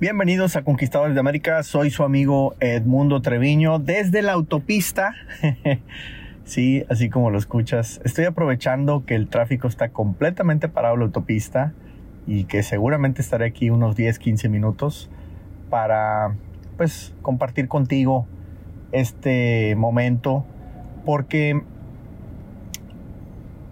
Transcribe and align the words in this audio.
Bienvenidos 0.00 0.56
a 0.56 0.64
Conquistadores 0.64 1.12
de 1.12 1.20
América, 1.20 1.62
soy 1.62 1.90
su 1.90 2.04
amigo 2.04 2.54
Edmundo 2.58 3.20
Treviño 3.20 3.78
desde 3.78 4.22
la 4.22 4.32
autopista. 4.32 5.12
sí, 6.44 6.86
así 6.88 7.10
como 7.10 7.30
lo 7.30 7.36
escuchas. 7.36 8.00
Estoy 8.02 8.24
aprovechando 8.24 9.04
que 9.04 9.14
el 9.14 9.28
tráfico 9.28 9.68
está 9.68 9.90
completamente 9.90 10.70
parado 10.70 10.94
en 10.94 11.00
la 11.00 11.04
autopista 11.04 11.74
y 12.26 12.44
que 12.44 12.62
seguramente 12.62 13.20
estaré 13.20 13.44
aquí 13.44 13.68
unos 13.68 13.94
10, 13.94 14.18
15 14.18 14.48
minutos 14.48 15.10
para 15.68 16.34
pues 16.78 17.12
compartir 17.20 17.68
contigo 17.68 18.26
este 18.92 19.74
momento 19.76 20.46
porque 21.04 21.60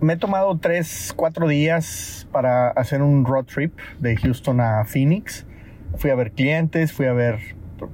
me 0.00 0.12
he 0.12 0.16
tomado 0.18 0.58
3, 0.58 1.14
4 1.16 1.48
días 1.48 2.28
para 2.30 2.68
hacer 2.68 3.00
un 3.00 3.24
road 3.24 3.46
trip 3.46 3.72
de 3.98 4.14
Houston 4.18 4.60
a 4.60 4.84
Phoenix 4.84 5.47
fui 5.96 6.10
a 6.10 6.14
ver 6.14 6.32
clientes, 6.32 6.92
fui 6.92 7.06
a 7.06 7.12
ver 7.12 7.38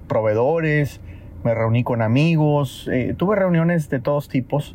proveedores, 0.08 1.00
me 1.44 1.54
reuní 1.54 1.84
con 1.84 2.02
amigos, 2.02 2.88
eh, 2.92 3.14
tuve 3.16 3.36
reuniones 3.36 3.88
de 3.90 4.00
todos 4.00 4.28
tipos. 4.28 4.74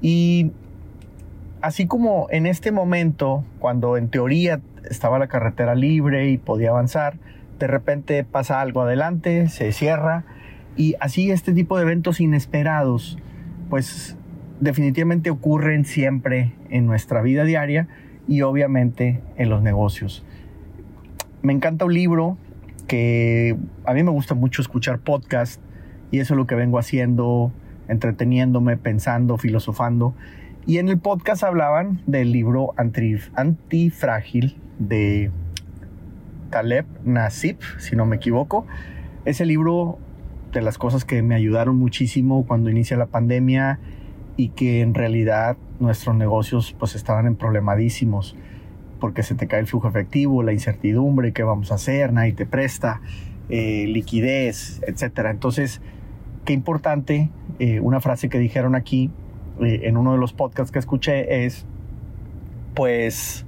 Y 0.00 0.52
así 1.60 1.86
como 1.86 2.26
en 2.30 2.46
este 2.46 2.72
momento, 2.72 3.44
cuando 3.58 3.96
en 3.96 4.08
teoría 4.08 4.60
estaba 4.90 5.18
la 5.18 5.28
carretera 5.28 5.74
libre 5.74 6.28
y 6.28 6.38
podía 6.38 6.70
avanzar, 6.70 7.18
de 7.58 7.68
repente 7.68 8.24
pasa 8.24 8.60
algo 8.60 8.82
adelante, 8.82 9.48
se 9.48 9.70
cierra 9.72 10.24
y 10.76 10.96
así 11.00 11.30
este 11.30 11.52
tipo 11.52 11.76
de 11.76 11.84
eventos 11.84 12.20
inesperados, 12.20 13.18
pues 13.70 14.16
definitivamente 14.60 15.30
ocurren 15.30 15.84
siempre 15.84 16.52
en 16.70 16.86
nuestra 16.86 17.22
vida 17.22 17.44
diaria 17.44 17.88
y 18.26 18.42
obviamente 18.42 19.20
en 19.36 19.48
los 19.48 19.62
negocios. 19.62 20.24
Me 21.42 21.52
encanta 21.52 21.84
un 21.84 21.94
libro 21.94 22.36
que 22.92 23.56
a 23.86 23.94
mí 23.94 24.02
me 24.02 24.10
gusta 24.10 24.34
mucho 24.34 24.60
escuchar 24.60 24.98
podcast 24.98 25.62
y 26.10 26.18
eso 26.18 26.34
es 26.34 26.36
lo 26.36 26.46
que 26.46 26.54
vengo 26.54 26.78
haciendo, 26.78 27.50
entreteniéndome, 27.88 28.76
pensando, 28.76 29.38
filosofando. 29.38 30.14
Y 30.66 30.76
en 30.76 30.90
el 30.90 30.98
podcast 30.98 31.42
hablaban 31.42 32.02
del 32.06 32.32
libro 32.32 32.74
Antifrágil 32.76 34.58
de 34.78 35.30
Taleb 36.50 36.84
Nasib, 37.02 37.56
si 37.78 37.96
no 37.96 38.04
me 38.04 38.16
equivoco. 38.16 38.66
Ese 39.24 39.46
libro 39.46 39.98
de 40.52 40.60
las 40.60 40.76
cosas 40.76 41.06
que 41.06 41.22
me 41.22 41.34
ayudaron 41.34 41.78
muchísimo 41.78 42.44
cuando 42.46 42.68
inicia 42.68 42.98
la 42.98 43.06
pandemia 43.06 43.78
y 44.36 44.50
que 44.50 44.82
en 44.82 44.92
realidad 44.92 45.56
nuestros 45.80 46.14
negocios 46.14 46.76
pues 46.78 46.94
estaban 46.94 47.26
en 47.26 47.36
problemadísimos 47.36 48.36
porque 49.02 49.24
se 49.24 49.34
te 49.34 49.48
cae 49.48 49.58
el 49.58 49.66
flujo 49.66 49.88
efectivo, 49.88 50.44
la 50.44 50.52
incertidumbre, 50.52 51.32
qué 51.32 51.42
vamos 51.42 51.72
a 51.72 51.74
hacer, 51.74 52.12
nadie 52.12 52.34
te 52.34 52.46
presta, 52.46 53.00
eh, 53.48 53.86
liquidez, 53.88 54.80
etc. 54.86 55.26
Entonces, 55.28 55.80
qué 56.44 56.52
importante, 56.52 57.28
eh, 57.58 57.80
una 57.80 58.00
frase 58.00 58.28
que 58.28 58.38
dijeron 58.38 58.76
aquí 58.76 59.10
eh, 59.60 59.80
en 59.82 59.96
uno 59.96 60.12
de 60.12 60.18
los 60.18 60.32
podcasts 60.32 60.70
que 60.70 60.78
escuché 60.78 61.44
es, 61.44 61.66
pues, 62.74 63.44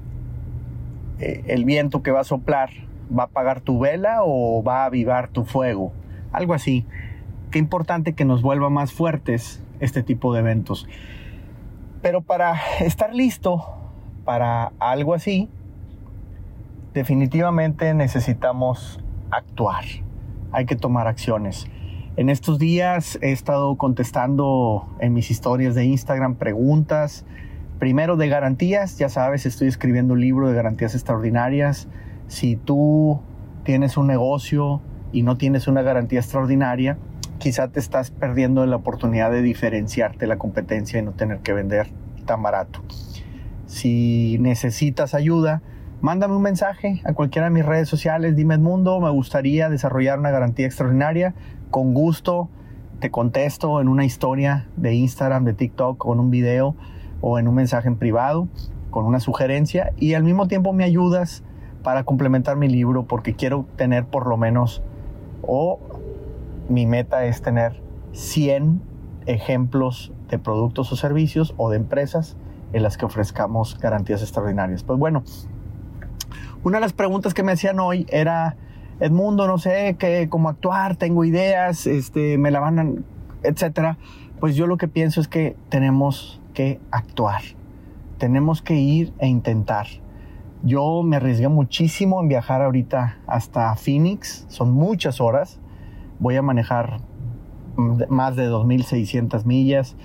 el 1.20 1.64
viento 1.64 2.02
que 2.02 2.10
va 2.10 2.22
a 2.22 2.24
soplar 2.24 2.70
va 3.16 3.22
a 3.22 3.26
apagar 3.26 3.60
tu 3.60 3.78
vela 3.78 4.22
o 4.24 4.64
va 4.64 4.82
a 4.82 4.86
avivar 4.86 5.28
tu 5.28 5.44
fuego, 5.44 5.92
algo 6.32 6.54
así. 6.54 6.84
Qué 7.52 7.60
importante 7.60 8.14
que 8.14 8.24
nos 8.24 8.42
vuelva 8.42 8.70
más 8.70 8.92
fuertes 8.92 9.62
este 9.78 10.02
tipo 10.02 10.34
de 10.34 10.40
eventos. 10.40 10.88
Pero 12.02 12.22
para 12.22 12.56
estar 12.80 13.14
listo 13.14 13.83
para 14.24 14.72
algo 14.78 15.14
así, 15.14 15.48
definitivamente 16.94 17.92
necesitamos 17.94 19.00
actuar. 19.30 19.84
Hay 20.52 20.66
que 20.66 20.76
tomar 20.76 21.06
acciones. 21.06 21.66
En 22.16 22.28
estos 22.30 22.60
días 22.60 23.18
he 23.22 23.32
estado 23.32 23.76
contestando 23.76 24.86
en 25.00 25.12
mis 25.12 25.30
historias 25.30 25.74
de 25.74 25.84
Instagram 25.84 26.36
preguntas. 26.36 27.26
Primero 27.80 28.16
de 28.16 28.28
garantías, 28.28 28.98
ya 28.98 29.08
sabes, 29.08 29.46
estoy 29.46 29.66
escribiendo 29.66 30.14
un 30.14 30.20
libro 30.20 30.48
de 30.48 30.54
garantías 30.54 30.94
extraordinarias. 30.94 31.88
Si 32.28 32.54
tú 32.54 33.20
tienes 33.64 33.96
un 33.96 34.06
negocio 34.06 34.80
y 35.12 35.22
no 35.22 35.36
tienes 35.36 35.66
una 35.66 35.82
garantía 35.82 36.20
extraordinaria, 36.20 36.98
quizá 37.38 37.68
te 37.68 37.80
estás 37.80 38.12
perdiendo 38.12 38.64
la 38.64 38.76
oportunidad 38.76 39.32
de 39.32 39.42
diferenciarte 39.42 40.28
la 40.28 40.38
competencia 40.38 41.00
y 41.00 41.02
no 41.02 41.12
tener 41.12 41.40
que 41.40 41.52
vender 41.52 41.88
tan 42.24 42.42
barato. 42.42 42.80
Si 43.66 44.36
necesitas 44.40 45.14
ayuda, 45.14 45.62
mándame 46.00 46.36
un 46.36 46.42
mensaje 46.42 47.00
a 47.04 47.14
cualquiera 47.14 47.48
de 47.48 47.54
mis 47.54 47.64
redes 47.64 47.88
sociales, 47.88 48.36
dime 48.36 48.54
Edmundo, 48.54 49.00
me 49.00 49.10
gustaría 49.10 49.70
desarrollar 49.70 50.18
una 50.18 50.30
garantía 50.30 50.66
extraordinaria. 50.66 51.34
Con 51.70 51.94
gusto 51.94 52.50
te 53.00 53.10
contesto 53.10 53.80
en 53.80 53.88
una 53.88 54.04
historia 54.04 54.68
de 54.76 54.94
Instagram, 54.94 55.44
de 55.44 55.54
TikTok, 55.54 55.98
con 55.98 56.20
un 56.20 56.30
video 56.30 56.76
o 57.20 57.38
en 57.38 57.48
un 57.48 57.54
mensaje 57.54 57.88
en 57.88 57.96
privado, 57.96 58.48
con 58.90 59.06
una 59.06 59.18
sugerencia 59.18 59.92
y 59.96 60.14
al 60.14 60.24
mismo 60.24 60.46
tiempo 60.46 60.72
me 60.72 60.84
ayudas 60.84 61.42
para 61.82 62.04
complementar 62.04 62.56
mi 62.56 62.68
libro 62.68 63.06
porque 63.06 63.34
quiero 63.34 63.66
tener 63.76 64.04
por 64.04 64.26
lo 64.26 64.36
menos, 64.36 64.82
o 65.42 65.78
mi 66.68 66.86
meta 66.86 67.24
es 67.24 67.42
tener 67.42 67.82
100 68.12 68.80
ejemplos 69.26 70.12
de 70.28 70.38
productos 70.38 70.92
o 70.92 70.96
servicios 70.96 71.54
o 71.56 71.70
de 71.70 71.76
empresas 71.76 72.36
en 72.74 72.82
las 72.82 72.98
que 72.98 73.06
ofrezcamos 73.06 73.78
garantías 73.78 74.20
extraordinarias. 74.20 74.82
Pues 74.82 74.98
bueno, 74.98 75.22
una 76.64 76.78
de 76.78 76.80
las 76.80 76.92
preguntas 76.92 77.32
que 77.32 77.42
me 77.42 77.52
hacían 77.52 77.78
hoy 77.78 78.04
era, 78.10 78.56
Edmundo, 78.98 79.46
no 79.46 79.58
sé 79.58 79.96
qué, 79.98 80.28
cómo 80.28 80.48
actuar, 80.48 80.96
tengo 80.96 81.24
ideas, 81.24 81.86
este, 81.86 82.36
me 82.36 82.50
la 82.50 82.60
van 82.60 82.78
a, 82.78 82.86
etcétera. 83.44 83.96
Pues 84.40 84.56
yo 84.56 84.66
lo 84.66 84.76
que 84.76 84.88
pienso 84.88 85.20
es 85.20 85.28
que 85.28 85.56
tenemos 85.68 86.42
que 86.52 86.80
actuar, 86.90 87.42
tenemos 88.18 88.60
que 88.60 88.74
ir 88.74 89.12
e 89.18 89.28
intentar. 89.28 89.86
Yo 90.64 91.02
me 91.04 91.16
arriesgué 91.16 91.48
muchísimo 91.48 92.20
en 92.20 92.28
viajar 92.28 92.60
ahorita 92.60 93.18
hasta 93.28 93.74
Phoenix, 93.76 94.46
son 94.48 94.72
muchas 94.72 95.20
horas, 95.20 95.60
voy 96.18 96.34
a 96.36 96.42
manejar 96.42 96.98
más 97.76 98.34
de 98.34 98.48
2.600 98.48 99.44
millas 99.44 99.96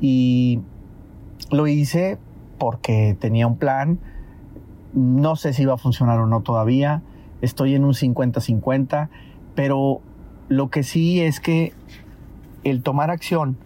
y 0.00 0.60
lo 1.50 1.66
hice 1.66 2.18
porque 2.58 3.16
tenía 3.18 3.46
un 3.46 3.56
plan. 3.56 3.98
No 4.92 5.36
sé 5.36 5.52
si 5.52 5.62
iba 5.62 5.74
a 5.74 5.78
funcionar 5.78 6.18
o 6.20 6.26
no 6.26 6.40
todavía. 6.40 7.02
Estoy 7.40 7.74
en 7.74 7.84
un 7.84 7.94
50-50. 7.94 9.08
Pero 9.54 10.00
lo 10.48 10.70
que 10.70 10.82
sí 10.82 11.20
es 11.20 11.40
que 11.40 11.72
el 12.64 12.82
tomar 12.82 13.10
acción 13.10 13.56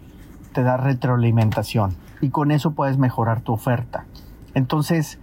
te 0.53 0.63
da 0.63 0.77
retroalimentación 0.77 1.95
y 2.21 2.29
con 2.29 2.51
eso 2.51 2.71
puedes 2.71 2.97
mejorar 2.97 3.41
tu 3.41 3.53
oferta. 3.53 4.05
Entonces, 4.53 5.19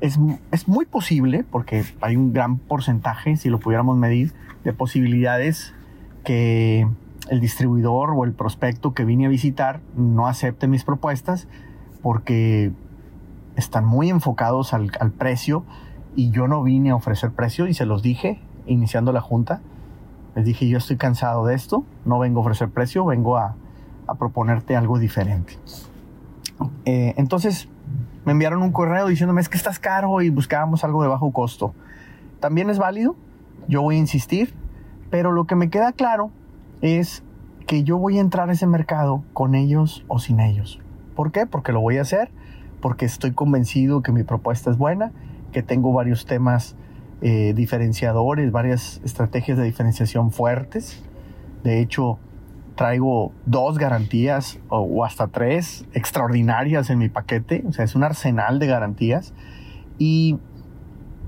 es, 0.00 0.18
es, 0.52 0.68
muy 0.68 0.86
posible, 0.86 1.44
porque 1.44 1.84
hay 2.00 2.16
un 2.16 2.32
gran 2.32 2.56
porcentaje, 2.56 3.36
si 3.36 3.50
lo 3.50 3.60
pudiéramos 3.60 3.98
medir, 3.98 4.32
de 4.64 4.72
posibilidades 4.72 5.74
que 6.24 6.88
el 7.28 7.40
distribuidor 7.40 8.10
o 8.16 8.24
el 8.24 8.32
prospecto 8.32 8.94
que 8.94 9.04
vine 9.04 9.26
a 9.26 9.28
visitar 9.28 9.80
no 9.94 10.26
acepte 10.26 10.66
mis 10.66 10.84
propuestas 10.84 11.46
porque 12.02 12.72
están 13.56 13.84
muy 13.84 14.10
enfocados 14.10 14.72
al, 14.72 14.90
precio 15.16 15.64
y 16.16 16.30
yo 16.30 16.48
no 16.48 16.62
vine 16.62 16.90
a 16.90 16.96
ofrecer 16.96 17.30
precio 17.30 17.66
y 17.66 17.74
se 17.74 17.86
los 17.86 18.02
dije 18.02 18.40
iniciando 18.66 19.12
la 19.12 19.20
junta. 19.20 19.60
Les 20.34 20.44
dije, 20.44 20.68
yo 20.68 20.78
estoy 20.78 20.96
cansado 20.96 21.44
de 21.46 21.54
esto, 21.54 21.84
no 22.04 22.18
vengo 22.18 22.40
a 22.40 22.42
ofrecer 22.42 22.70
precio, 22.70 23.04
vengo 23.04 23.36
a, 23.36 23.56
proponerte 24.18 24.74
algo 24.76 24.98
diferente. 24.98 25.56
Eh, 26.84 27.14
entonces 27.16 27.68
me 28.24 28.32
enviaron 28.32 28.60
un 28.62 28.72
correo 28.72 29.06
diciéndome 29.06 29.40
es 29.40 29.48
que 29.48 29.56
estás 29.56 29.78
caro 29.78 30.20
y 30.20 30.30
buscábamos 30.30 30.82
algo 30.82 31.02
de 31.02 31.08
bajo 31.08 31.30
costo. 31.32 31.74
También 32.40 32.70
es 32.70 32.78
válido, 32.78 33.14
yo 33.68 33.82
voy 33.82 33.96
a 33.96 33.98
insistir, 33.98 34.52
pero 35.10 35.30
lo 35.30 35.46
que 35.46 35.54
me 35.54 35.70
queda 35.70 35.92
claro 35.92 36.30
es 36.80 37.22
que 37.66 37.84
yo 37.84 37.98
voy 37.98 38.18
a 38.18 38.20
entrar 38.20 38.50
a 38.50 38.52
ese 38.52 38.66
mercado 38.66 39.22
con 39.32 39.54
ellos 39.54 40.04
o 40.08 40.18
sin 40.18 40.40
ellos. 40.40 40.80
¿Por 41.20 41.32
qué? 41.32 41.44
Porque 41.44 41.72
lo 41.72 41.82
voy 41.82 41.98
a 41.98 42.00
hacer, 42.00 42.30
porque 42.80 43.04
estoy 43.04 43.32
convencido 43.32 44.00
que 44.00 44.10
mi 44.10 44.22
propuesta 44.22 44.70
es 44.70 44.78
buena, 44.78 45.12
que 45.52 45.62
tengo 45.62 45.92
varios 45.92 46.24
temas 46.24 46.76
eh, 47.20 47.52
diferenciadores, 47.54 48.50
varias 48.50 49.02
estrategias 49.04 49.58
de 49.58 49.64
diferenciación 49.64 50.32
fuertes. 50.32 51.04
De 51.62 51.82
hecho, 51.82 52.18
traigo 52.74 53.32
dos 53.44 53.76
garantías 53.76 54.60
o, 54.70 55.04
hasta 55.04 55.26
tres 55.26 55.84
extraordinarias 55.92 56.88
en 56.88 56.96
mi 56.96 57.10
paquete. 57.10 57.64
O 57.68 57.72
sea, 57.74 57.84
es 57.84 57.94
un 57.94 58.02
arsenal 58.02 58.58
de 58.58 58.68
garantías. 58.68 59.34
Y 59.98 60.38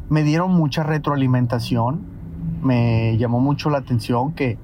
me 0.08 0.22
dieron 0.22 0.52
mucha 0.52 0.84
retroalimentación. 0.84 2.00
Me 2.62 3.18
llamó 3.18 3.40
mucho 3.40 3.68
la 3.68 3.76
atención 3.76 4.32
que, 4.32 4.56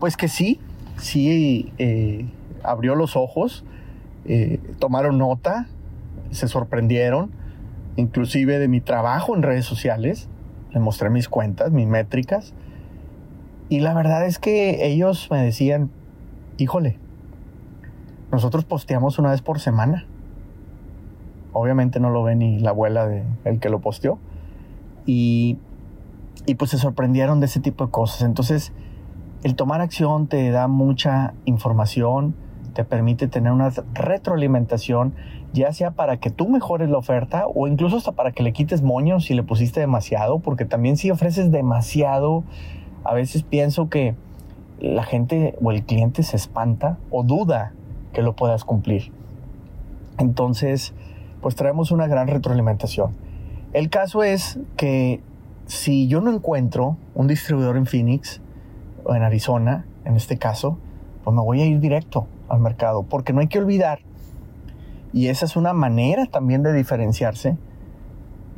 pues 0.00 0.16
que 0.16 0.26
sí, 0.26 0.58
sí 0.96 1.72
eh, 1.78 2.26
abrió 2.64 2.96
los 2.96 3.14
ojos 3.14 3.64
eh, 4.24 4.60
tomaron 4.78 5.18
nota, 5.18 5.68
se 6.30 6.48
sorprendieron, 6.48 7.30
inclusive 7.96 8.58
de 8.58 8.68
mi 8.68 8.80
trabajo 8.80 9.36
en 9.36 9.42
redes 9.42 9.64
sociales. 9.64 10.28
les 10.72 10.82
mostré 10.82 11.10
mis 11.10 11.28
cuentas, 11.28 11.72
mis 11.72 11.86
métricas. 11.86 12.54
Y 13.68 13.80
la 13.80 13.94
verdad 13.94 14.26
es 14.26 14.38
que 14.38 14.86
ellos 14.86 15.28
me 15.30 15.42
decían, 15.42 15.90
híjole, 16.58 16.98
nosotros 18.30 18.64
posteamos 18.64 19.18
una 19.18 19.30
vez 19.30 19.42
por 19.42 19.60
semana. 19.60 20.06
Obviamente 21.52 22.00
no 22.00 22.10
lo 22.10 22.22
ve 22.22 22.34
ni 22.34 22.58
la 22.58 22.70
abuela 22.70 23.06
de 23.06 23.24
el 23.44 23.60
que 23.60 23.68
lo 23.68 23.80
posteó. 23.80 24.18
Y, 25.04 25.58
y 26.46 26.54
pues 26.54 26.70
se 26.70 26.78
sorprendieron 26.78 27.40
de 27.40 27.46
ese 27.46 27.60
tipo 27.60 27.84
de 27.86 27.90
cosas. 27.90 28.22
Entonces, 28.22 28.72
el 29.42 29.54
tomar 29.56 29.80
acción 29.80 30.28
te 30.28 30.50
da 30.50 30.68
mucha 30.68 31.34
información, 31.44 32.34
te 32.72 32.84
permite 32.84 33.28
tener 33.28 33.52
una 33.52 33.70
retroalimentación, 33.94 35.14
ya 35.52 35.72
sea 35.72 35.92
para 35.92 36.18
que 36.18 36.30
tú 36.30 36.48
mejores 36.48 36.88
la 36.90 36.98
oferta 36.98 37.46
o 37.46 37.68
incluso 37.68 37.96
hasta 37.96 38.12
para 38.12 38.32
que 38.32 38.42
le 38.42 38.52
quites 38.52 38.82
moños 38.82 39.26
si 39.26 39.34
le 39.34 39.42
pusiste 39.42 39.80
demasiado, 39.80 40.38
porque 40.40 40.64
también 40.64 40.96
si 40.96 41.10
ofreces 41.10 41.50
demasiado, 41.50 42.44
a 43.04 43.14
veces 43.14 43.42
pienso 43.42 43.88
que 43.88 44.14
la 44.80 45.04
gente 45.04 45.56
o 45.62 45.70
el 45.70 45.84
cliente 45.84 46.22
se 46.22 46.36
espanta 46.36 46.98
o 47.10 47.22
duda 47.22 47.72
que 48.12 48.22
lo 48.22 48.34
puedas 48.34 48.64
cumplir. 48.64 49.12
Entonces, 50.18 50.94
pues 51.40 51.54
traemos 51.54 51.90
una 51.90 52.06
gran 52.06 52.28
retroalimentación. 52.28 53.14
El 53.72 53.90
caso 53.90 54.22
es 54.22 54.58
que 54.76 55.20
si 55.66 56.08
yo 56.08 56.20
no 56.20 56.32
encuentro 56.32 56.96
un 57.14 57.26
distribuidor 57.26 57.76
en 57.76 57.86
Phoenix 57.86 58.40
o 59.04 59.14
en 59.14 59.22
Arizona, 59.22 59.86
en 60.04 60.16
este 60.16 60.36
caso, 60.36 60.78
pues 61.24 61.34
me 61.34 61.42
voy 61.42 61.60
a 61.62 61.66
ir 61.66 61.80
directo 61.80 62.26
al 62.52 62.60
mercado, 62.60 63.02
porque 63.02 63.32
no 63.32 63.40
hay 63.40 63.48
que 63.48 63.58
olvidar, 63.58 64.00
y 65.12 65.28
esa 65.28 65.46
es 65.46 65.56
una 65.56 65.72
manera 65.72 66.26
también 66.26 66.62
de 66.62 66.72
diferenciarse, 66.72 67.56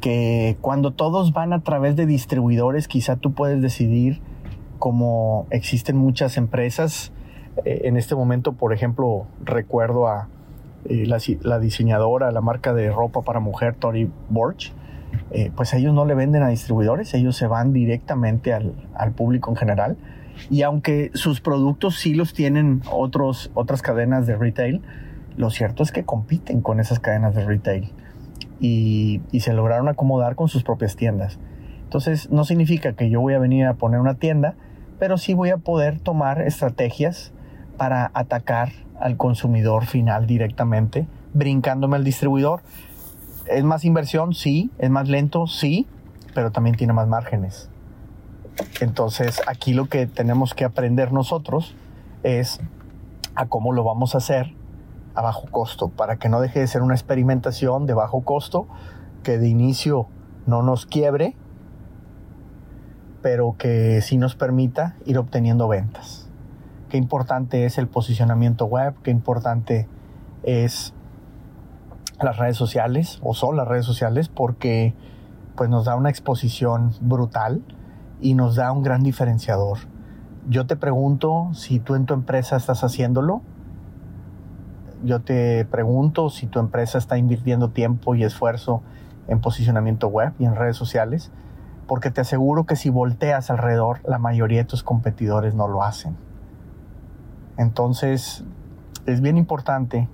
que 0.00 0.56
cuando 0.60 0.90
todos 0.90 1.32
van 1.32 1.52
a 1.52 1.62
través 1.62 1.94
de 1.96 2.04
distribuidores, 2.04 2.88
quizá 2.88 3.16
tú 3.16 3.32
puedes 3.32 3.62
decidir, 3.62 4.20
como 4.78 5.46
existen 5.50 5.96
muchas 5.96 6.36
empresas, 6.36 7.12
eh, 7.64 7.82
en 7.84 7.96
este 7.96 8.16
momento, 8.16 8.52
por 8.52 8.72
ejemplo, 8.72 9.26
recuerdo 9.42 10.08
a 10.08 10.28
eh, 10.86 11.06
la, 11.06 11.58
diseñadora, 11.60 12.32
la 12.32 12.40
marca 12.40 12.74
de 12.74 12.90
ropa 12.90 13.22
para 13.22 13.38
mujer, 13.38 13.76
Tori 13.76 14.10
Borch, 14.28 14.72
eh, 15.30 15.52
pues 15.54 15.72
ellos 15.72 15.94
no 15.94 16.04
le 16.04 16.14
venden 16.14 16.42
a 16.42 16.48
distribuidores, 16.48 17.14
ellos 17.14 17.36
se 17.36 17.46
van 17.46 17.72
directamente 17.72 18.52
al, 18.52 18.74
al 18.94 19.12
público 19.12 19.50
en 19.50 19.56
general 19.56 19.96
y 20.50 20.62
aunque 20.62 21.10
sus 21.14 21.40
productos 21.40 21.98
sí 21.98 22.14
los 22.14 22.34
tienen 22.34 22.82
otros, 22.90 23.50
otras 23.54 23.82
cadenas 23.82 24.26
de 24.26 24.36
retail, 24.36 24.82
lo 25.36 25.50
cierto 25.50 25.82
es 25.82 25.92
que 25.92 26.04
compiten 26.04 26.60
con 26.60 26.80
esas 26.80 27.00
cadenas 27.00 27.34
de 27.34 27.44
retail 27.44 27.92
y, 28.60 29.20
y, 29.32 29.40
se 29.40 29.52
lograron 29.52 29.88
acomodar 29.88 30.36
con 30.36 30.48
sus 30.48 30.62
propias 30.62 30.96
tiendas. 30.96 31.38
Entonces 31.82 32.30
no 32.30 32.44
significa 32.44 32.92
que 32.92 33.10
yo 33.10 33.20
voy 33.20 33.34
a 33.34 33.38
venir 33.38 33.66
a 33.66 33.74
poner 33.74 34.00
una 34.00 34.14
tienda, 34.14 34.54
pero 34.98 35.18
sí 35.18 35.34
voy 35.34 35.50
a 35.50 35.56
poder 35.56 35.98
tomar 35.98 36.40
estrategias 36.42 37.32
para 37.76 38.10
atacar 38.14 38.70
al 39.00 39.16
consumidor 39.16 39.86
final 39.86 40.26
directamente, 40.26 41.06
brincándome 41.32 41.96
al 41.96 42.04
distribuidor. 42.04 42.62
¿Es 43.46 43.64
más 43.64 43.84
inversión? 43.84 44.34
Sí. 44.34 44.70
¿Es 44.78 44.90
más 44.90 45.08
lento? 45.08 45.46
Sí. 45.46 45.86
Pero 46.34 46.50
también 46.52 46.76
tiene 46.76 46.92
más 46.92 47.08
márgenes. 47.08 47.68
Entonces 48.80 49.42
aquí 49.46 49.72
lo 49.72 49.86
que 49.86 50.06
tenemos 50.06 50.54
que 50.54 50.64
aprender 50.64 51.12
nosotros 51.12 51.74
es 52.22 52.60
a 53.34 53.46
cómo 53.46 53.72
lo 53.72 53.84
vamos 53.84 54.14
a 54.14 54.18
hacer 54.18 54.54
a 55.14 55.22
bajo 55.22 55.46
costo, 55.50 55.88
para 55.90 56.16
que 56.16 56.28
no 56.28 56.40
deje 56.40 56.60
de 56.60 56.66
ser 56.66 56.82
una 56.82 56.94
experimentación 56.94 57.86
de 57.86 57.94
bajo 57.94 58.22
costo, 58.22 58.66
que 59.22 59.38
de 59.38 59.48
inicio 59.48 60.08
no 60.46 60.62
nos 60.62 60.86
quiebre, 60.86 61.36
pero 63.22 63.54
que 63.56 64.00
sí 64.02 64.18
nos 64.18 64.34
permita 64.34 64.96
ir 65.06 65.18
obteniendo 65.18 65.68
ventas. 65.68 66.28
Qué 66.88 66.98
importante 66.98 67.64
es 67.64 67.78
el 67.78 67.86
posicionamiento 67.86 68.66
web, 68.66 68.94
qué 69.02 69.10
importante 69.10 69.88
es 70.42 70.94
las 72.20 72.36
redes 72.36 72.56
sociales, 72.56 73.20
o 73.22 73.34
son 73.34 73.56
las 73.56 73.68
redes 73.68 73.86
sociales, 73.86 74.28
porque 74.28 74.94
pues 75.56 75.70
nos 75.70 75.84
da 75.84 75.94
una 75.94 76.10
exposición 76.10 76.92
brutal 77.00 77.62
y 78.20 78.34
nos 78.34 78.56
da 78.56 78.72
un 78.72 78.82
gran 78.82 79.02
diferenciador. 79.02 79.78
Yo 80.48 80.66
te 80.66 80.76
pregunto 80.76 81.50
si 81.54 81.78
tú 81.78 81.94
en 81.94 82.06
tu 82.06 82.14
empresa 82.14 82.56
estás 82.56 82.84
haciéndolo. 82.84 83.42
Yo 85.02 85.20
te 85.20 85.64
pregunto 85.64 86.30
si 86.30 86.46
tu 86.46 86.58
empresa 86.58 86.98
está 86.98 87.18
invirtiendo 87.18 87.70
tiempo 87.70 88.14
y 88.14 88.24
esfuerzo 88.24 88.82
en 89.28 89.40
posicionamiento 89.40 90.08
web 90.08 90.32
y 90.38 90.44
en 90.44 90.54
redes 90.54 90.76
sociales, 90.76 91.30
porque 91.86 92.10
te 92.10 92.20
aseguro 92.20 92.64
que 92.64 92.76
si 92.76 92.90
volteas 92.90 93.50
alrededor, 93.50 94.00
la 94.06 94.18
mayoría 94.18 94.58
de 94.58 94.64
tus 94.64 94.82
competidores 94.82 95.54
no 95.54 95.68
lo 95.68 95.82
hacen. 95.82 96.16
Entonces, 97.56 98.44
es 99.06 99.20
bien 99.20 99.36
importante 99.36 100.08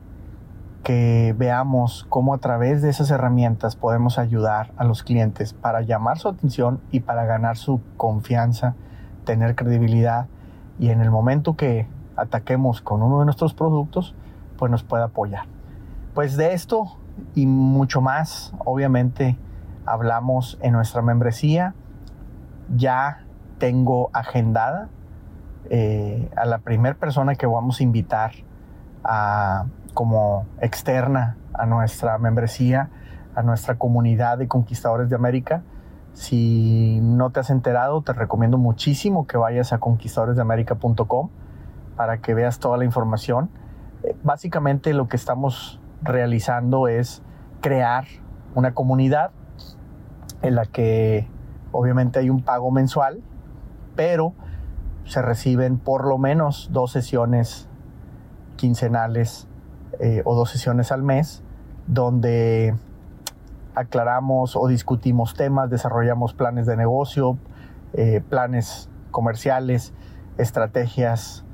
que 0.82 1.34
veamos 1.36 2.06
cómo 2.08 2.32
a 2.32 2.38
través 2.38 2.82
de 2.82 2.88
esas 2.88 3.10
herramientas 3.10 3.76
podemos 3.76 4.18
ayudar 4.18 4.72
a 4.76 4.84
los 4.84 5.02
clientes 5.02 5.52
para 5.52 5.82
llamar 5.82 6.18
su 6.18 6.28
atención 6.28 6.80
y 6.90 7.00
para 7.00 7.24
ganar 7.24 7.56
su 7.56 7.80
confianza, 7.96 8.74
tener 9.24 9.54
credibilidad 9.54 10.26
y 10.78 10.88
en 10.88 11.02
el 11.02 11.10
momento 11.10 11.56
que 11.56 11.86
ataquemos 12.16 12.80
con 12.80 13.02
uno 13.02 13.20
de 13.20 13.26
nuestros 13.26 13.52
productos, 13.54 14.14
pues 14.56 14.70
nos 14.70 14.82
pueda 14.82 15.04
apoyar. 15.04 15.44
Pues 16.14 16.36
de 16.36 16.54
esto 16.54 16.96
y 17.34 17.46
mucho 17.46 18.00
más, 18.00 18.54
obviamente, 18.64 19.36
hablamos 19.86 20.58
en 20.62 20.72
nuestra 20.72 21.02
membresía. 21.02 21.74
Ya 22.74 23.24
tengo 23.58 24.10
agendada 24.12 24.88
eh, 25.68 26.30
a 26.36 26.46
la 26.46 26.58
primera 26.58 26.94
persona 26.96 27.34
que 27.34 27.46
vamos 27.46 27.80
a 27.80 27.82
invitar 27.82 28.32
a 29.04 29.66
como 29.92 30.46
externa 30.60 31.36
a 31.52 31.66
nuestra 31.66 32.18
membresía, 32.18 32.90
a 33.34 33.42
nuestra 33.42 33.76
comunidad 33.76 34.38
de 34.38 34.48
conquistadores 34.48 35.08
de 35.08 35.16
América. 35.16 35.62
Si 36.12 37.00
no 37.02 37.30
te 37.30 37.40
has 37.40 37.50
enterado, 37.50 38.02
te 38.02 38.12
recomiendo 38.12 38.58
muchísimo 38.58 39.26
que 39.26 39.36
vayas 39.36 39.72
a 39.72 39.78
conquistadoresdeamerica.com 39.78 41.30
para 41.96 42.18
que 42.18 42.34
veas 42.34 42.58
toda 42.58 42.76
la 42.78 42.84
información. 42.84 43.50
Eh, 44.02 44.16
básicamente 44.22 44.94
lo 44.94 45.08
que 45.08 45.16
estamos 45.16 45.80
realizando 46.02 46.88
es 46.88 47.22
crear 47.60 48.04
una 48.54 48.74
comunidad 48.74 49.30
en 50.42 50.54
la 50.54 50.64
que 50.64 51.28
obviamente 51.72 52.18
hay 52.18 52.30
un 52.30 52.42
pago 52.42 52.70
mensual, 52.70 53.22
pero 53.94 54.32
se 55.04 55.22
reciben 55.22 55.78
por 55.78 56.06
lo 56.06 56.18
menos 56.18 56.70
dos 56.72 56.92
sesiones 56.92 57.68
quincenales 58.56 59.48
eh, 60.02 60.22
o 60.24 60.34
dos 60.34 60.50
sesiones 60.50 60.92
al 60.92 61.02
mes 61.02 61.42
donde 61.86 62.74
aclaramos 63.74 64.56
o 64.56 64.66
discutimos 64.66 65.34
temas, 65.34 65.68
desarrollamos 65.68 66.32
planes 66.32 66.64
de 66.64 66.76
negocio, 66.76 67.36
eh, 67.92 68.22
planes 68.26 68.88
comerciales, 69.10 69.92
estrategias 70.38 71.44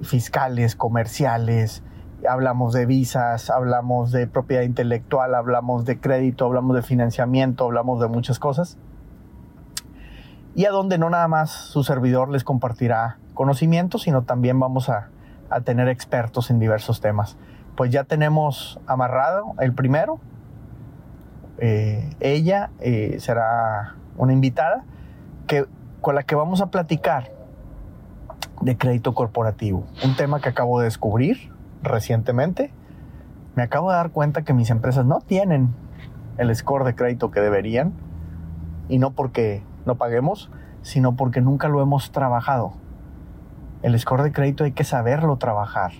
fiscales, 0.00 0.74
comerciales, 0.74 1.82
hablamos 2.26 2.72
de 2.72 2.86
visas, 2.86 3.50
hablamos 3.50 4.10
de 4.10 4.26
propiedad 4.26 4.62
intelectual, 4.62 5.34
hablamos 5.34 5.84
de 5.84 6.00
crédito, 6.00 6.46
hablamos 6.46 6.76
de 6.76 6.82
financiamiento, 6.82 7.64
hablamos 7.66 8.00
de 8.00 8.08
muchas 8.08 8.38
cosas. 8.38 8.78
Y 10.54 10.64
a 10.64 10.70
donde 10.70 10.96
no 10.96 11.10
nada 11.10 11.28
más 11.28 11.50
su 11.50 11.82
servidor 11.82 12.30
les 12.30 12.44
compartirá 12.44 13.18
conocimientos, 13.34 14.02
sino 14.02 14.22
también 14.22 14.58
vamos 14.58 14.88
a 14.88 15.08
tener 15.64 15.88
expertos 15.88 16.50
en 16.50 16.58
diversos 16.58 17.02
temas 17.02 17.36
pues 17.76 17.90
ya 17.90 18.04
tenemos 18.04 18.80
amarrado 18.86 19.54
el 19.60 19.72
primero. 19.72 20.20
Eh, 21.58 22.10
ella 22.20 22.70
eh, 22.80 23.16
será 23.20 23.96
una 24.16 24.32
invitada 24.32 24.84
que, 25.46 25.66
con 26.00 26.14
la 26.14 26.22
que 26.22 26.34
vamos 26.34 26.60
a 26.60 26.66
platicar 26.66 27.32
de 28.60 28.76
crédito 28.76 29.14
corporativo, 29.14 29.84
un 30.04 30.16
tema 30.16 30.40
que 30.40 30.48
acabo 30.48 30.78
de 30.78 30.84
descubrir 30.84 31.52
recientemente. 31.82 32.72
Me 33.54 33.62
acabo 33.62 33.90
de 33.90 33.96
dar 33.96 34.10
cuenta 34.10 34.42
que 34.42 34.52
mis 34.52 34.70
empresas 34.70 35.04
no 35.04 35.20
tienen 35.20 35.74
el 36.38 36.54
score 36.54 36.84
de 36.84 36.94
crédito 36.94 37.30
que 37.30 37.40
deberían, 37.40 37.92
y 38.88 38.98
no 38.98 39.12
porque 39.12 39.62
no 39.84 39.96
paguemos, 39.96 40.50
sino 40.82 41.16
porque 41.16 41.40
nunca 41.40 41.68
lo 41.68 41.80
hemos 41.82 42.12
trabajado. 42.12 42.72
El 43.82 43.98
score 43.98 44.22
de 44.22 44.32
crédito 44.32 44.64
hay 44.64 44.72
que 44.72 44.84
saberlo 44.84 45.36
trabajar 45.36 45.92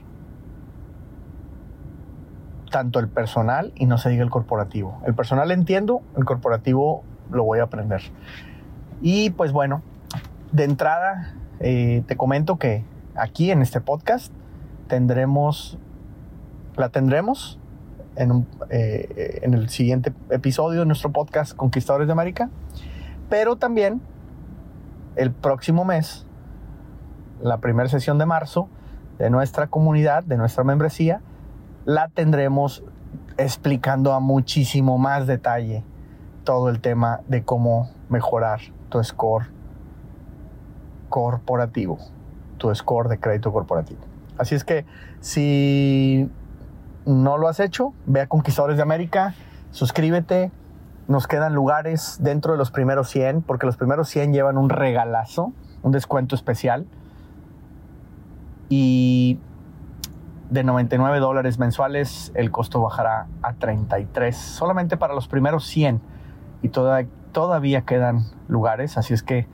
tanto 2.73 2.99
el 2.99 3.07
personal 3.07 3.73
y 3.77 3.87
no 3.87 3.99
se 3.99 4.09
diga 4.09 4.25
el 4.25 4.31
corporativo. 4.31 5.01
El 5.07 5.15
personal 5.15 5.53
entiendo, 5.53 6.03
el 6.17 6.25
corporativo 6.25 7.05
lo 7.31 7.45
voy 7.45 7.61
a 7.61 7.65
aprender. 7.65 8.03
Y 9.01 9.31
pues 9.31 9.53
bueno, 9.53 9.83
de 10.51 10.65
entrada 10.65 11.35
eh, 11.61 12.03
te 12.09 12.17
comento 12.17 12.59
que 12.59 12.85
aquí 13.15 13.53
en 13.53 13.63
este 13.63 13.81
podcast 13.81 14.33
tendremos, 14.89 15.79
la 16.77 16.89
tendremos 16.89 17.61
en, 18.17 18.47
eh, 18.71 19.39
en 19.43 19.55
el 19.55 19.69
siguiente 19.69 20.13
episodio 20.31 20.81
de 20.81 20.87
nuestro 20.87 21.13
podcast 21.13 21.55
Conquistadores 21.55 22.09
de 22.09 22.13
América. 22.13 22.51
Pero 23.31 23.55
también 23.55 24.03
el 25.15 25.31
próximo 25.31 25.85
mes, 25.85 26.27
la 27.41 27.59
primera 27.59 27.89
sesión 27.89 28.19
de 28.19 28.27
marzo 28.27 28.69
de 29.19 29.31
nuestra 29.31 29.69
comunidad, 29.69 30.25
de 30.25 30.37
nuestra 30.37 30.65
membresía, 30.65 31.21
la 31.85 32.09
tendremos 32.09 32.85
explicando 33.37 34.13
a 34.13 34.21
muchísimo 34.21 34.99
más 34.99 35.27
detalle 35.27 35.85
todo 36.45 36.69
el 36.69 36.81
tema 36.81 37.21
de 37.29 37.45
cómo 37.45 37.91
mejorar 38.09 38.61
tu 38.89 39.03
score 39.03 39.47
corporativo, 41.09 41.99
tu 42.59 42.75
score 42.75 43.09
de 43.09 43.19
crédito 43.19 43.53
corporativo. 43.53 44.01
Así 44.39 44.55
es 44.55 44.65
que 44.65 44.85
si 45.21 46.29
no 47.05 47.39
lo 47.39 47.49
has 47.49 47.61
hecho, 47.61 47.93
ve 48.07 48.21
a 48.21 48.27
Conquistadores 48.27 48.77
de 48.77 48.83
América, 48.83 49.35
suscríbete, 49.71 50.51
nos 51.09 51.27
quedan 51.27 51.55
lugares 51.55 52.19
dentro 52.21 52.53
de 52.53 52.59
los 52.59 52.71
primeros 52.71 53.09
100, 53.11 53.43
porque 53.43 53.67
los 53.67 53.77
primeros 53.77 54.09
100 54.09 54.33
llevan 54.33 54.57
un 54.57 54.71
regalazo, 54.71 55.53
un 55.83 55.93
descuento 55.93 56.35
especial. 56.35 56.87
Y 58.69 59.39
de 60.53 60.65
99 60.65 61.19
dólares 61.19 61.59
mensuales, 61.59 62.31
el 62.35 62.51
costo 62.51 62.83
bajará 62.83 63.27
a 63.41 63.55
33, 63.55 64.37
solamente 64.37 64.99
para 64.99 65.15
los 65.15 65.27
primeros 65.27 65.65
100. 65.65 66.01
Y 66.61 66.69
todavía 66.69 67.83
quedan 67.83 68.27
lugares, 68.49 68.99
así 68.99 69.15
es 69.15 69.23
que 69.23 69.49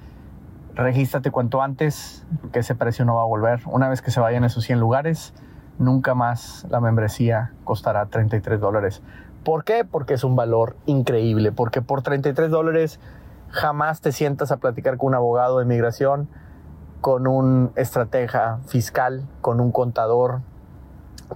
regístrate 0.74 1.30
cuanto 1.30 1.62
antes, 1.62 2.26
porque 2.40 2.58
ese 2.58 2.74
precio 2.74 3.04
no 3.04 3.14
va 3.14 3.22
a 3.22 3.26
volver. 3.26 3.60
Una 3.66 3.88
vez 3.88 4.02
que 4.02 4.10
se 4.10 4.18
vayan 4.18 4.42
esos 4.42 4.64
100 4.64 4.80
lugares, 4.80 5.34
nunca 5.78 6.14
más 6.14 6.66
la 6.68 6.80
membresía 6.80 7.52
costará 7.62 8.06
33 8.06 8.60
dólares. 8.60 9.02
¿Por 9.44 9.62
qué? 9.62 9.84
Porque 9.84 10.14
es 10.14 10.24
un 10.24 10.34
valor 10.34 10.76
increíble, 10.86 11.52
porque 11.52 11.80
por 11.80 12.02
33 12.02 12.50
dólares 12.50 12.98
jamás 13.50 14.00
te 14.00 14.10
sientas 14.10 14.50
a 14.50 14.56
platicar 14.56 14.98
con 14.98 15.08
un 15.08 15.14
abogado 15.14 15.58
de 15.58 15.64
inmigración, 15.64 16.28
con 17.00 17.28
un 17.28 17.70
estratega 17.76 18.58
fiscal, 18.66 19.28
con 19.40 19.60
un 19.60 19.70
contador, 19.70 20.40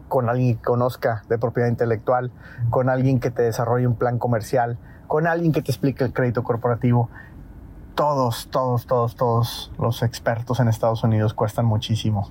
con 0.08 0.28
alguien 0.28 0.56
que 0.56 0.62
conozca 0.62 1.22
de 1.28 1.38
propiedad 1.38 1.68
intelectual, 1.68 2.30
con 2.70 2.88
alguien 2.88 3.20
que 3.20 3.30
te 3.30 3.42
desarrolle 3.42 3.86
un 3.86 3.96
plan 3.96 4.18
comercial, 4.18 4.78
con 5.06 5.26
alguien 5.26 5.52
que 5.52 5.62
te 5.62 5.70
explique 5.70 6.04
el 6.04 6.12
crédito 6.12 6.42
corporativo 6.42 7.10
todos, 7.94 8.48
todos, 8.50 8.86
todos, 8.86 9.16
todos 9.16 9.72
los 9.78 10.02
expertos 10.02 10.60
en 10.60 10.68
Estados 10.68 11.04
Unidos 11.04 11.34
cuestan 11.34 11.66
muchísimo. 11.66 12.30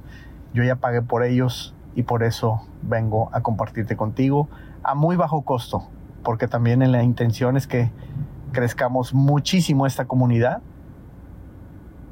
Yo 0.54 0.64
ya 0.64 0.76
pagué 0.78 1.02
por 1.02 1.24
ellos 1.24 1.76
y 1.96 2.04
por 2.04 2.24
eso 2.24 2.62
vengo 2.82 3.30
a 3.32 3.42
compartirte 3.42 3.96
contigo 3.96 4.50
a 4.84 4.96
muy 4.96 5.16
bajo 5.16 5.44
costo, 5.44 5.88
porque 6.24 6.48
también 6.48 6.82
en 6.82 6.92
la 6.92 7.04
intención 7.04 7.58
es 7.58 7.68
que 7.68 7.92
crezcamos 8.52 9.14
muchísimo 9.14 9.86
esta 9.86 10.06
comunidad 10.06 10.62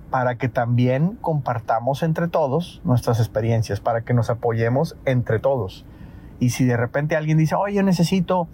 para 0.09 0.35
que 0.35 0.49
también 0.49 1.17
compartamos 1.21 2.03
entre 2.03 2.27
todos 2.27 2.81
nuestras 2.83 3.19
experiencias, 3.19 3.79
para 3.79 4.01
que 4.01 4.13
nos 4.13 4.29
apoyemos 4.29 4.97
entre 5.05 5.39
todos. 5.39 5.85
Y 6.39 6.51
si 6.51 6.65
de 6.65 6.77
repente 6.77 7.15
alguien 7.15 7.37
dice, 7.37 7.55
oye, 7.55 7.75
yo 7.75 7.83
necesito 7.83 8.47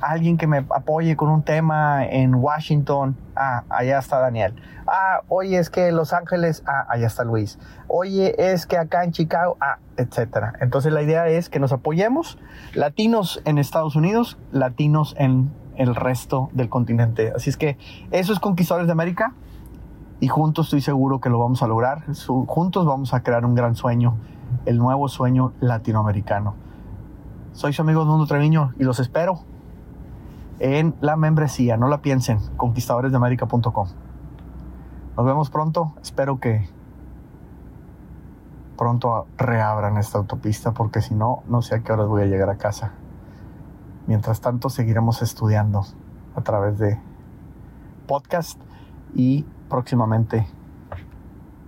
alguien 0.00 0.36
que 0.36 0.46
me 0.46 0.58
apoye 0.58 1.16
con 1.16 1.28
un 1.28 1.42
tema 1.42 2.04
en 2.04 2.34
Washington, 2.34 3.16
ah, 3.36 3.64
allá 3.68 3.98
está 3.98 4.18
Daniel. 4.18 4.54
Ah, 4.86 5.22
oye, 5.28 5.58
es 5.58 5.70
que 5.70 5.92
Los 5.92 6.12
Ángeles, 6.12 6.62
ah, 6.66 6.86
allá 6.88 7.06
está 7.06 7.24
Luis. 7.24 7.58
Oye, 7.86 8.34
es 8.38 8.66
que 8.66 8.76
acá 8.76 9.04
en 9.04 9.12
Chicago, 9.12 9.56
ah, 9.60 9.78
etcétera. 9.96 10.54
Entonces 10.60 10.92
la 10.92 11.02
idea 11.02 11.28
es 11.28 11.48
que 11.48 11.60
nos 11.60 11.72
apoyemos, 11.72 12.38
latinos 12.74 13.40
en 13.44 13.58
Estados 13.58 13.94
Unidos, 13.94 14.38
latinos 14.50 15.14
en 15.18 15.52
el 15.76 15.94
resto 15.94 16.50
del 16.52 16.68
continente. 16.68 17.32
Así 17.34 17.50
es 17.50 17.56
que 17.56 17.78
eso 18.10 18.32
es 18.32 18.40
Conquistadores 18.40 18.86
de 18.86 18.92
América 18.92 19.34
y 20.22 20.28
juntos 20.28 20.66
estoy 20.66 20.80
seguro 20.80 21.20
que 21.20 21.28
lo 21.28 21.40
vamos 21.40 21.64
a 21.64 21.66
lograr. 21.66 22.04
Juntos 22.46 22.86
vamos 22.86 23.12
a 23.12 23.24
crear 23.24 23.44
un 23.44 23.56
gran 23.56 23.74
sueño, 23.74 24.14
el 24.66 24.78
nuevo 24.78 25.08
sueño 25.08 25.52
latinoamericano. 25.58 26.54
Soy 27.54 27.72
su 27.72 27.82
amigo 27.82 28.04
Mundo 28.04 28.26
Treviño 28.26 28.72
y 28.78 28.84
los 28.84 29.00
espero 29.00 29.40
en 30.60 30.94
la 31.00 31.16
membresía. 31.16 31.76
No 31.76 31.88
la 31.88 32.02
piensen, 32.02 32.38
conquistadoresdeamerica.com. 32.56 33.88
Nos 35.16 35.26
vemos 35.26 35.50
pronto. 35.50 35.94
Espero 36.00 36.38
que 36.38 36.68
pronto 38.78 39.26
reabran 39.36 39.96
esta 39.96 40.18
autopista 40.18 40.70
porque 40.70 41.00
si 41.00 41.16
no, 41.16 41.42
no 41.48 41.62
sé 41.62 41.74
a 41.74 41.80
qué 41.80 41.90
horas 41.90 42.06
voy 42.06 42.22
a 42.22 42.26
llegar 42.26 42.48
a 42.48 42.58
casa. 42.58 42.92
Mientras 44.06 44.40
tanto, 44.40 44.70
seguiremos 44.70 45.20
estudiando 45.20 45.84
a 46.36 46.42
través 46.42 46.78
de 46.78 47.00
podcast 48.06 48.60
y 49.14 49.44
próximamente 49.68 50.46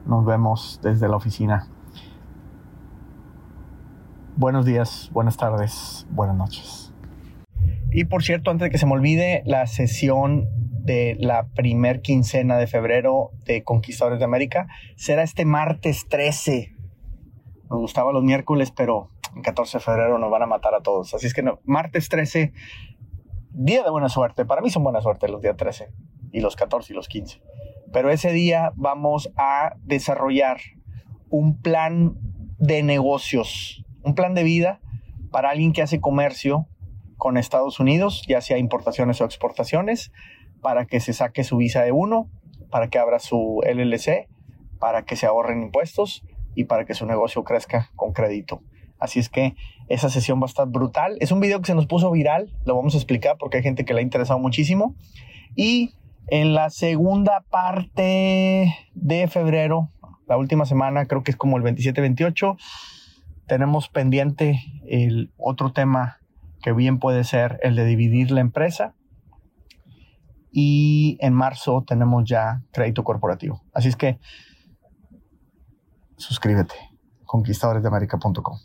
nos 0.06 0.24
vemos 0.24 0.80
desde 0.82 1.08
la 1.08 1.16
oficina. 1.16 1.68
Buenos 4.36 4.66
días, 4.66 5.10
buenas 5.12 5.36
tardes, 5.36 6.06
buenas 6.10 6.36
noches. 6.36 6.92
Y 7.92 8.04
por 8.04 8.22
cierto, 8.24 8.50
antes 8.50 8.66
de 8.66 8.70
que 8.70 8.78
se 8.78 8.86
me 8.86 8.92
olvide, 8.92 9.42
la 9.46 9.66
sesión 9.66 10.48
de 10.84 11.16
la 11.18 11.46
primer 11.48 12.02
quincena 12.02 12.56
de 12.56 12.66
febrero 12.66 13.30
de 13.44 13.62
Conquistadores 13.62 14.18
de 14.18 14.24
América 14.24 14.66
será 14.96 15.22
este 15.22 15.44
martes 15.44 16.08
13. 16.08 16.74
Nos 17.70 17.78
gustaba 17.78 18.12
los 18.12 18.24
miércoles, 18.24 18.72
pero 18.72 19.10
el 19.36 19.42
14 19.42 19.78
de 19.78 19.84
febrero 19.84 20.18
nos 20.18 20.30
van 20.30 20.42
a 20.42 20.46
matar 20.46 20.74
a 20.74 20.80
todos. 20.80 21.14
Así 21.14 21.26
es 21.26 21.34
que 21.34 21.42
no, 21.42 21.60
martes 21.64 22.08
13, 22.08 22.52
día 23.52 23.84
de 23.84 23.90
buena 23.90 24.08
suerte. 24.08 24.44
Para 24.44 24.60
mí 24.60 24.70
son 24.70 24.82
buena 24.82 25.00
suerte 25.00 25.28
los 25.28 25.40
días 25.40 25.56
13 25.56 25.92
y 26.34 26.40
los 26.40 26.56
14 26.56 26.92
y 26.92 26.96
los 26.96 27.08
15. 27.08 27.40
Pero 27.92 28.10
ese 28.10 28.32
día 28.32 28.72
vamos 28.74 29.30
a 29.36 29.76
desarrollar 29.84 30.58
un 31.30 31.60
plan 31.60 32.16
de 32.58 32.82
negocios, 32.82 33.84
un 34.02 34.16
plan 34.16 34.34
de 34.34 34.42
vida 34.42 34.80
para 35.30 35.50
alguien 35.50 35.72
que 35.72 35.80
hace 35.80 36.00
comercio 36.00 36.66
con 37.16 37.36
Estados 37.36 37.78
Unidos, 37.78 38.24
ya 38.28 38.40
sea 38.40 38.58
importaciones 38.58 39.20
o 39.20 39.24
exportaciones, 39.24 40.10
para 40.60 40.86
que 40.86 40.98
se 40.98 41.12
saque 41.12 41.44
su 41.44 41.56
visa 41.56 41.82
de 41.82 41.92
uno, 41.92 42.28
para 42.68 42.88
que 42.88 42.98
abra 42.98 43.20
su 43.20 43.60
LLC, 43.64 44.28
para 44.80 45.04
que 45.04 45.14
se 45.14 45.26
ahorren 45.26 45.62
impuestos 45.62 46.24
y 46.56 46.64
para 46.64 46.84
que 46.84 46.94
su 46.94 47.06
negocio 47.06 47.44
crezca 47.44 47.92
con 47.94 48.12
crédito. 48.12 48.60
Así 48.98 49.20
es 49.20 49.28
que 49.28 49.54
esa 49.88 50.08
sesión 50.08 50.40
va 50.40 50.46
a 50.46 50.46
estar 50.46 50.66
brutal. 50.66 51.16
Es 51.20 51.30
un 51.30 51.38
video 51.38 51.60
que 51.60 51.66
se 51.66 51.74
nos 51.76 51.86
puso 51.86 52.10
viral, 52.10 52.56
lo 52.64 52.74
vamos 52.74 52.94
a 52.94 52.98
explicar 52.98 53.36
porque 53.38 53.58
hay 53.58 53.62
gente 53.62 53.84
que 53.84 53.94
le 53.94 54.00
ha 54.00 54.02
interesado 54.02 54.40
muchísimo. 54.40 54.96
Y 55.54 55.94
en 56.28 56.54
la 56.54 56.70
segunda 56.70 57.44
parte 57.50 58.74
de 58.94 59.28
febrero, 59.28 59.90
la 60.26 60.36
última 60.36 60.64
semana, 60.64 61.06
creo 61.06 61.22
que 61.22 61.30
es 61.30 61.36
como 61.36 61.56
el 61.56 61.62
27-28, 61.62 62.56
tenemos 63.46 63.88
pendiente 63.88 64.60
el 64.86 65.32
otro 65.36 65.72
tema 65.72 66.18
que 66.62 66.72
bien 66.72 66.98
puede 66.98 67.24
ser 67.24 67.60
el 67.62 67.76
de 67.76 67.84
dividir 67.84 68.30
la 68.30 68.40
empresa. 68.40 68.94
Y 70.50 71.18
en 71.20 71.34
marzo 71.34 71.84
tenemos 71.86 72.24
ya 72.26 72.62
crédito 72.72 73.04
corporativo. 73.04 73.62
Así 73.74 73.88
es 73.88 73.96
que 73.96 74.18
suscríbete, 76.16 76.74
conquistadoresdeamerica.com. 77.24 78.58